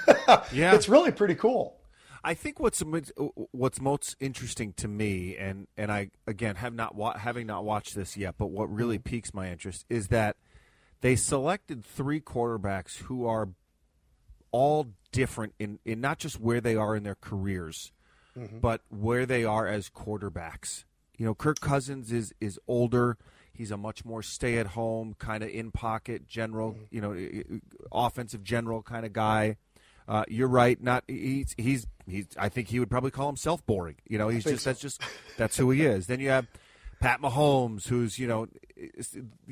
[0.52, 0.74] Yeah.
[0.74, 1.78] it's really pretty cool.
[2.24, 2.82] I think what's
[3.52, 7.94] what's most interesting to me, and and I again have not wa- having not watched
[7.94, 9.04] this yet, but what really mm-hmm.
[9.04, 10.36] piques my interest is that
[11.02, 13.50] they selected three quarterbacks who are
[14.52, 17.92] all different in, in not just where they are in their careers,
[18.36, 18.58] mm-hmm.
[18.58, 20.84] but where they are as quarterbacks.
[21.18, 23.18] You know, Kirk Cousins is is older.
[23.56, 27.60] He's a much more stay at home kind of in pocket general, you know,
[27.92, 29.58] offensive general kind of guy.
[30.08, 30.82] Uh, you're right.
[30.82, 32.28] Not he's he's he's.
[32.38, 33.96] I think he would probably call himself boring.
[34.08, 34.70] You know, he's just so.
[34.70, 35.02] that's just
[35.38, 36.08] that's who he is.
[36.08, 36.48] Then you have
[37.00, 38.48] Pat Mahomes, who's you know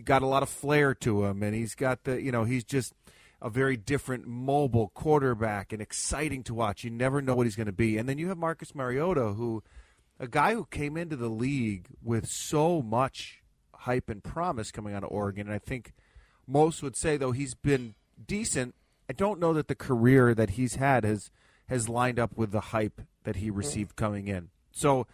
[0.03, 2.93] got a lot of flair to him, and he's got the you know he's just
[3.41, 6.83] a very different mobile quarterback and exciting to watch.
[6.83, 7.97] You never know what he's going to be.
[7.97, 9.63] And then you have Marcus Mariota, who
[10.17, 13.42] a guy who came into the league with so much
[13.83, 15.93] hype and promise coming out of Oregon, and I think
[16.47, 18.75] most would say though he's been decent.
[19.09, 21.29] I don't know that the career that he's had has
[21.67, 23.57] has lined up with the hype that he mm-hmm.
[23.57, 24.49] received coming in.
[24.71, 25.07] So,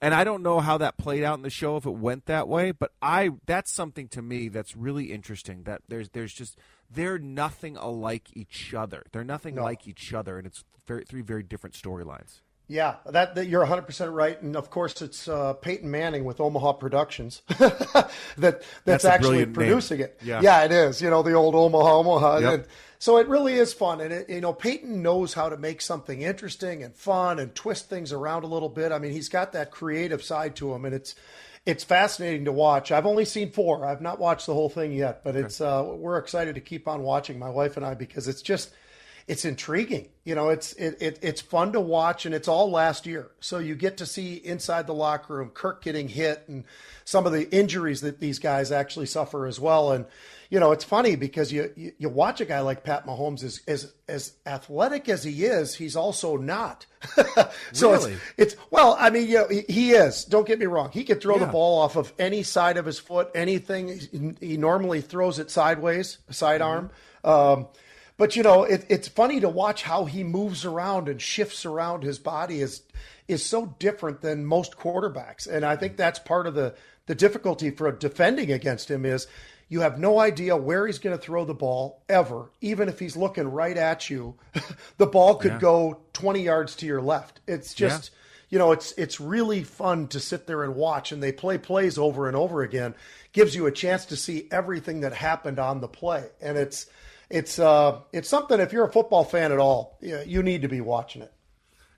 [0.00, 2.46] and I don't know how that played out in the show if it went that
[2.48, 5.64] way, but I that's something to me that's really interesting.
[5.64, 6.56] That there's there's just
[6.90, 9.04] they're nothing alike each other.
[9.12, 9.62] They're nothing No.
[9.62, 12.40] like each other, and it's very, three very different storylines.
[12.70, 16.74] Yeah, that, that you're 100% right, and of course it's uh, Peyton Manning with Omaha
[16.74, 19.54] Productions that that's, That's actually brilliant name.
[19.54, 20.18] producing it.
[20.22, 20.64] Yeah.
[20.64, 21.00] it is.
[21.00, 22.38] You know the old Omaha, Omaha.
[22.38, 22.52] Yep.
[22.52, 22.64] And
[22.98, 26.20] so it really is fun, and it, you know Peyton knows how to make something
[26.20, 28.92] interesting and fun and twist things around a little bit.
[28.92, 31.14] I mean, he's got that creative side to him, and it's
[31.64, 32.92] it's fascinating to watch.
[32.92, 33.86] I've only seen four.
[33.86, 37.02] I've not watched the whole thing yet, but it's uh, we're excited to keep on
[37.02, 38.72] watching, my wife and I, because it's just
[39.28, 40.08] it's intriguing.
[40.24, 43.30] You know, it's it, it it's fun to watch, and it's all last year.
[43.40, 46.64] So you get to see inside the locker room, Kirk getting hit, and
[47.04, 49.92] some of the injuries that these guys actually suffer as well.
[49.92, 50.06] And
[50.50, 53.60] you know, it's funny because you you, you watch a guy like Pat Mahomes as
[53.68, 56.86] as as athletic as he is, he's also not.
[57.72, 58.12] so Really?
[58.38, 60.24] it's it's well, I mean, you know, he, he is.
[60.24, 60.90] Don't get me wrong.
[60.90, 63.98] He could throw the ball off of any side of his foot, anything.
[63.98, 66.90] He, he normally throws it sideways, sidearm.
[67.24, 67.66] Um,
[68.18, 72.02] but you know, it, it's funny to watch how he moves around and shifts around.
[72.02, 72.82] His body is
[73.26, 76.74] is so different than most quarterbacks, and I think that's part of the
[77.06, 79.26] the difficulty for defending against him is
[79.70, 83.16] you have no idea where he's going to throw the ball ever, even if he's
[83.16, 84.34] looking right at you.
[84.96, 85.58] the ball could Yeah.
[85.58, 87.40] go 20 yards to your left.
[87.46, 88.10] It's just
[88.50, 91.98] you know, it's it's really fun to sit there and watch, and they play plays
[91.98, 92.94] over and over again.
[93.32, 96.86] Gives you a chance to see everything that happened on the play, and it's
[97.30, 98.58] it's uh it's something.
[98.60, 101.32] If you're a football fan at all, you need to be watching it.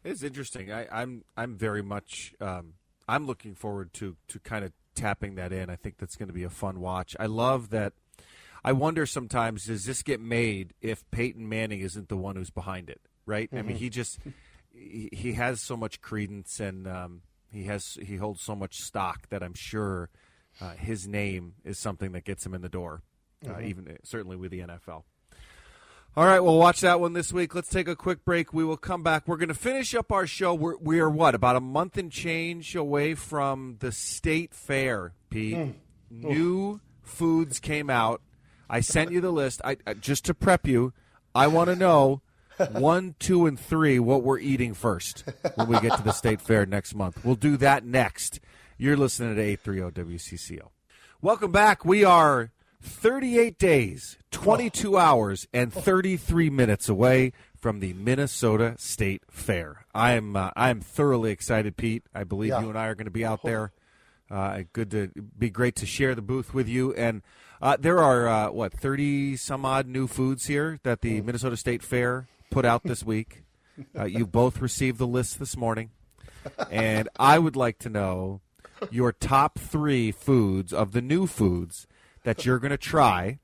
[0.05, 0.73] It's interesting.
[0.73, 2.75] I, I'm I'm very much um,
[3.09, 5.71] I'm looking forward to to kind of tapping that in.
[5.71, 7.15] I think that's going to be a fun watch.
[7.21, 7.93] I love that.
[8.65, 12.91] I wonder sometimes does this get made if Peyton Manning isn't the one who's behind
[12.91, 13.49] it, right?
[13.55, 14.19] I mean, he just
[14.71, 19.29] he, he has so much credence and um, he has he holds so much stock
[19.31, 20.11] that I'm sure
[20.61, 23.03] uh, his name is something that gets him in the door,
[23.47, 23.65] uh, Mhm.
[23.65, 25.05] even certainly with the NFL.
[26.17, 27.55] All right, we'll watch that one this week.
[27.55, 28.53] Let's take a quick break.
[28.53, 29.29] We will come back.
[29.29, 30.53] We're going to finish up our show.
[30.53, 35.57] We're, we are what about a month and change away from the state fair, Pete.
[35.57, 35.75] Mm.
[36.11, 38.23] New foods came out.
[38.69, 39.61] I sent you the list.
[39.65, 40.93] I, I just to prep you.
[41.33, 42.23] I want to know
[42.73, 45.23] one, two, and three what we're eating first
[45.55, 47.25] when we get to the state fair next month.
[47.25, 48.41] We'll do that next.
[48.77, 50.71] You're listening to 830 WCCO.
[51.23, 51.85] Welcome back.
[51.85, 52.51] We are
[52.81, 59.85] 38 days, 22 hours, and 33 minutes away from the Minnesota State Fair.
[59.95, 62.05] I am uh, I am thoroughly excited, Pete.
[62.15, 62.63] I believe Yeah.
[62.63, 63.73] you and I are going to be out there.
[64.31, 66.95] Uh, good to be great to share the booth with you.
[66.95, 67.23] And
[67.61, 71.83] uh, there are uh, what 30 some odd new foods here that the Minnesota State
[71.83, 73.43] Fair put out this week.
[73.99, 75.89] Uh, you both received the list this morning,
[76.71, 78.43] and I would like to know
[78.91, 81.87] your top three foods of the new foods
[82.25, 83.39] that you're going to try.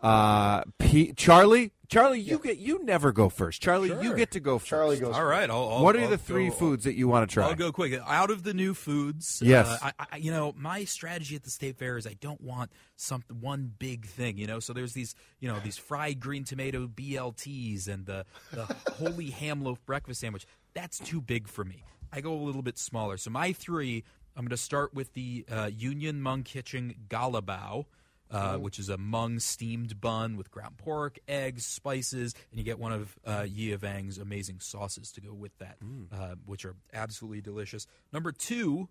[0.00, 3.62] Uh, P- Charlie, Charlie, you get you never go first.
[3.62, 4.68] Charlie, you get to go first.
[4.68, 5.14] Charlie goes.
[5.14, 7.32] All right, I'll, I'll, what are I'll the three go- foods that you want to
[7.32, 7.46] try?
[7.48, 7.98] I'll go quick.
[8.06, 9.66] Out of the new foods, Yes.
[9.66, 12.70] uh, I, I, you know, my strategy at the state fair is I don't want
[12.96, 14.36] something one big thing.
[14.36, 18.64] You know, so there's these, you know, these fried green tomato BLTs and the the
[18.98, 20.46] holy ham loaf breakfast sandwich.
[20.74, 21.82] That's too big for me.
[22.12, 23.16] I go a little bit smaller.
[23.16, 24.04] So my three,
[24.36, 27.86] I'm going to start with the uh, Union Hmong Kitchen Galabao.
[28.30, 32.80] Uh, which is a Hmong steamed bun with ground pork, eggs, spices, and you get
[32.80, 35.76] one of uh, Yia Vang's amazing sauces to go with that,
[36.10, 37.86] uh, which are absolutely delicious.
[38.12, 38.88] Number two,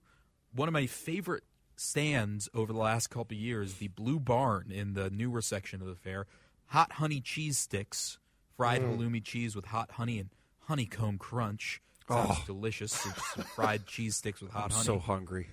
[0.56, 1.44] one of my favorite
[1.76, 5.88] stands over the last couple of years, the Blue Barn in the newer section of
[5.88, 6.26] the fair,
[6.68, 8.20] hot honey cheese sticks,
[8.56, 8.96] fried Mm.
[8.98, 10.30] halloumi cheese with hot honey and
[10.68, 11.82] honeycomb crunch.
[12.08, 12.44] Sounds Oh.
[12.46, 12.94] delicious.
[13.06, 14.86] It's some fried cheese sticks with hot I'm honey.
[14.86, 15.48] so hungry.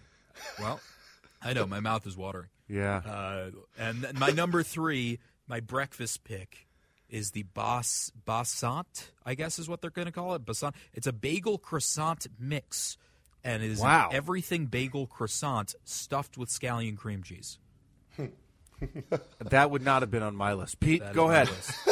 [0.58, 0.80] Well,
[1.42, 2.48] I know my mouth is watering.
[2.68, 2.98] Yeah.
[2.98, 6.66] Uh, and then my number three, my breakfast pick,
[7.08, 9.10] is the Bas Basant.
[9.26, 10.44] I guess is what they're going to call it.
[10.44, 10.74] Basant.
[10.94, 12.96] It's a bagel croissant mix,
[13.42, 14.10] and it is Wow.
[14.12, 17.58] everything bagel croissant stuffed with scallion cream cheese.
[19.40, 20.80] That would not have been on my list.
[20.80, 21.50] Pete, That go ahead.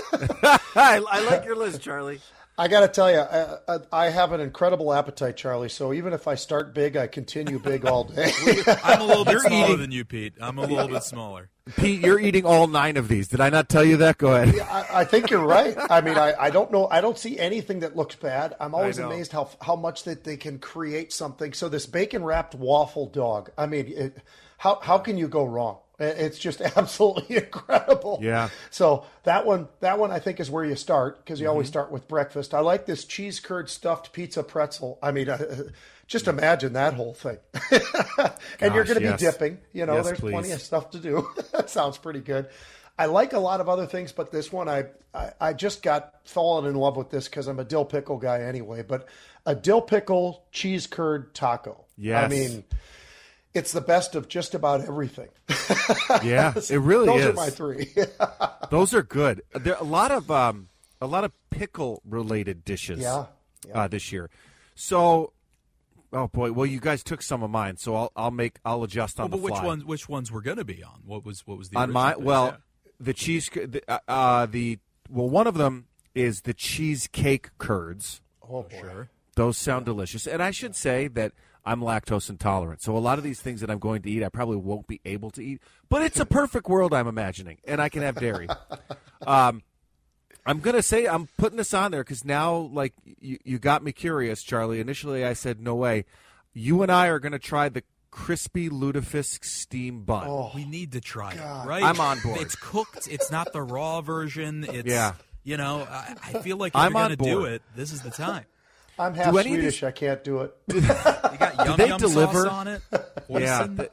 [0.75, 2.21] I, I like your list, Charlie.
[2.61, 5.69] I got to tell you, I, I, I have an incredible appetite, Charlie.
[5.69, 8.33] So even if I start big, I continue big all day.
[8.83, 10.35] I'm a little bit You're smaller eating- than you, Pete.
[10.41, 11.51] I'm a little bit smaller.
[11.77, 13.29] Pete, you're eating all nine of these.
[13.29, 14.19] Did I not tell you that?
[14.19, 14.59] Go ahead.
[14.61, 15.77] I, I think you're right.
[15.91, 16.89] I mean, I, I don't know.
[16.91, 18.57] I don't see anything that looks bad.
[18.59, 21.53] I'm always amazed how how much that they can create something.
[21.53, 23.51] So this bacon wrapped waffle dog.
[23.59, 24.17] I mean, it,
[24.57, 25.79] how how can you go wrong?
[25.99, 28.19] It- It's just absolutely incredible.
[28.23, 28.49] Yeah.
[28.71, 31.73] So that one, that one, I think is where you start because you always Mm-hmm.
[31.73, 32.55] start with breakfast.
[32.55, 34.99] I like this cheese curd stuffed pizza pretzel.
[35.03, 35.65] I mean, uh,
[36.07, 37.39] just imagine that whole thing.
[38.61, 39.21] and you're going to yes.
[39.21, 39.59] be dipping.
[39.73, 40.33] You know, Yes, there's please.
[40.33, 41.29] plenty of stuff to do.
[41.53, 42.49] that sounds pretty good.
[42.99, 46.15] I like a lot of other things, but this one, I I, I just got
[46.25, 48.83] fallen in love with this because I'm a dill pickle guy anyway.
[48.83, 49.07] But
[49.47, 51.85] a dill pickle cheese curd taco.
[51.97, 52.25] Yes.
[52.25, 52.65] I mean,
[53.55, 55.29] it's the best of just about everything.
[56.23, 57.27] Yeah, it really Those is.
[57.27, 57.95] Those are my three.
[58.71, 59.43] Those are good.
[59.55, 60.69] There are a lot of um,
[61.01, 63.01] a lot of pickle related dishes.
[63.01, 63.27] Yeah,
[63.75, 64.31] Uh, this year.
[64.75, 65.33] So,
[66.13, 69.19] oh boy, well you guys took some of mine, so I'll I'll make I'll adjust
[69.21, 69.67] on Well, the but which fly.
[69.67, 69.85] ones?
[69.85, 71.01] Which ones were going to be on?
[71.05, 72.61] What was what was the on my original well, pick?
[73.01, 74.79] the cheese the, uh, uh, the
[75.11, 78.21] well one of them is the cheesecake curds.
[78.43, 78.79] oh boy.
[78.81, 79.11] sure.
[79.37, 80.27] Those sound delicious.
[80.27, 81.33] And I should say that
[81.69, 82.81] I'm lactose intolerant.
[82.81, 85.01] So a lot of these things that I'm going to eat, I probably won't be
[85.05, 85.61] able to eat.
[85.91, 88.49] But it's a perfect world I'm imagining, and I can have dairy.
[89.27, 89.63] um,
[90.47, 93.85] I'm going to say I'm putting this on there because now, like, you, you got
[93.85, 94.81] me curious, Charlie.
[94.81, 96.07] Initially, I said, no way.
[96.55, 100.27] You and I are going to try the crispy lutefisk steam bun.
[100.27, 101.67] Oh, We need to try God.
[101.67, 101.83] it, right?
[101.83, 102.41] I'm on board.
[102.41, 103.09] It's cooked.
[103.11, 104.65] It's not the raw version.
[104.65, 105.13] It's Yeah.
[105.45, 107.53] You know, I, I feel like if I'm you're on going to do board.
[107.53, 108.45] it, this is the time.
[108.99, 109.75] I'm half any Swedish.
[109.77, 110.55] these- I can't do it.
[110.75, 112.43] You got yum they yum deliver?
[112.45, 112.83] sauce on it.
[113.29, 113.77] Yeah, Hoisin?
[113.77, 113.91] th-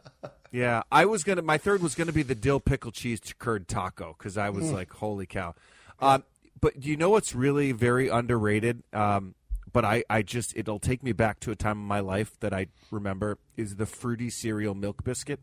[0.51, 0.83] yeah.
[0.91, 1.41] I was gonna.
[1.41, 4.55] My third was gonna be the dill pickle cheese curd taco because I Mm.
[4.55, 5.53] was like, holy cow.
[5.99, 6.23] Um,
[6.61, 8.83] but do you know what's really very underrated?
[8.93, 9.35] Um,
[9.73, 12.53] but I, I just it'll take me back to a time in my life that
[12.53, 15.39] I remember is the fruity cereal milk biscuit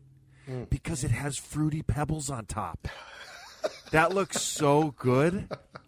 [0.49, 0.69] Mm.
[0.69, 2.87] because it has fruity pebbles on top.
[3.91, 5.47] that looks so good.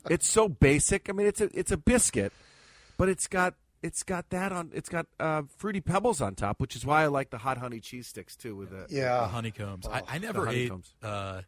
[0.09, 1.09] It's so basic.
[1.09, 2.31] I mean, it's a it's a biscuit,
[2.97, 4.71] but it's got it's got that on.
[4.73, 7.79] It's got uh, fruity pebbles on top, which is why I like the hot honey
[7.79, 8.55] cheese sticks too.
[8.55, 9.27] With the The Yeah.
[9.27, 9.85] honeycombs.
[9.87, 10.71] I, I the never ate.
[11.03, 11.41] Uh,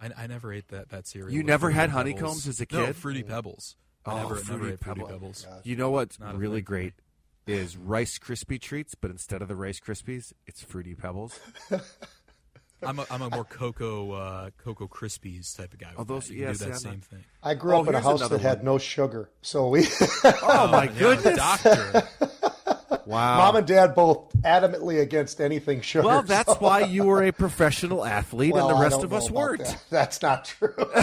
[0.00, 1.30] I, I never ate that that cereal.
[1.30, 1.96] You never Fruity had Pebbles.
[1.96, 2.76] honeycombs as a kid.
[2.78, 2.96] No, kid?
[2.96, 3.76] fruity pebbles.
[4.06, 5.12] I Oh, never, Fruity never ate fruity Pebble.
[5.12, 5.46] pebbles.
[5.64, 6.94] You know what's Not really great
[7.46, 11.38] is Rice Krispie treats, but instead of the Rice Krispies, it's Fruity Pebbles.
[12.82, 15.90] I'm a, I'm a more cocoa uh, cocoa Krispies type of guy.
[15.96, 16.34] Oh, those- that.
[16.34, 17.24] You can yeah, do that I'm same not- thing.
[17.42, 19.86] I grew Oh, up in a house another that had no sugar, so we.
[20.24, 21.36] Oh my yeah, goodness!
[21.36, 22.08] doctor.
[23.04, 23.38] Wow.
[23.38, 26.06] Mom and Dad both adamantly against anything sugar.
[26.06, 29.12] well, that's so- why you were a professional athlete Well, and the rest don't of
[29.14, 29.64] us weren't.
[29.64, 29.82] that.
[29.88, 30.74] That's not true.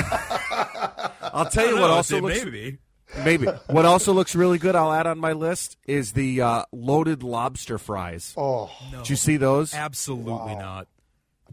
[1.22, 2.78] I'll tell you what know, also looks maybe.
[3.24, 4.76] maybe what also looks really good.
[4.76, 8.34] I'll add on my list is the uh, loaded lobster fries.
[8.38, 9.74] oh, Did you see those?
[9.74, 10.88] Absolutely not.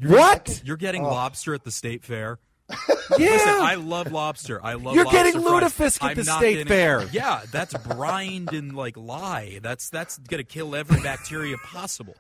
[0.01, 0.63] What?
[0.65, 1.11] You're getting oh.
[1.11, 2.39] lobster at the state fair.
[3.19, 3.31] Yeah.
[3.33, 4.65] Listen, I love lobster.
[4.65, 4.85] I love.
[4.85, 4.97] Lobster.
[4.97, 5.73] You're lobster getting fries.
[5.73, 7.07] lutefisk at the state getting- fair.
[7.13, 9.59] Yeah, that's brined and like lye.
[9.61, 12.15] That's that's gonna kill every bacteria possible.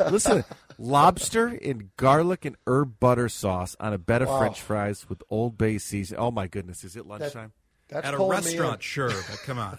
[0.00, 0.42] Listen,
[0.78, 4.38] lobster in garlic and herb butter sauce on a bed of Wow.
[4.38, 6.16] French fries with Old Bay season.
[6.18, 7.52] Oh my goodness, is it lunchtime?
[7.88, 8.58] that's At a pulling me in.
[8.60, 9.78] restaurant, sure, but come on.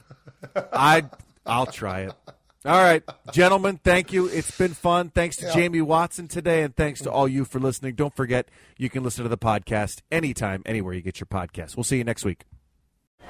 [0.71, 1.03] I
[1.45, 2.13] I'll try it.
[2.65, 3.01] All right,
[3.31, 4.27] gentlemen, thank you.
[4.27, 5.09] It's been fun.
[5.09, 5.53] Thanks to Yeah.
[5.53, 7.95] Jamie Watson today, and thanks to all you for listening.
[7.95, 11.77] Don't forget, you can listen to the podcast anytime, anywhere you get your podcast.
[11.77, 12.43] We'll see you next week.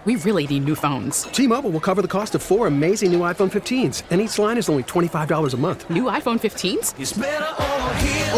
[0.05, 1.23] We really need new phones.
[1.23, 4.69] T-Mobile will cover the cost of four amazing new iPhone 15s, and each line is
[4.69, 5.89] only $25 a month.
[5.89, 6.93] New iPhone 15s?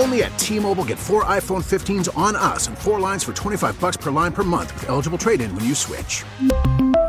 [0.02, 3.98] Only at T-Mobile, get four iPhone 15s on us and four lines for 25 bucks
[3.98, 6.24] per line per month with eligible trade-in when you switch.